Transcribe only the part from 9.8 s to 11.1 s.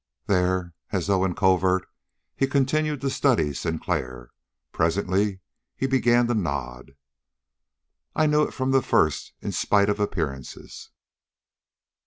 of appearances."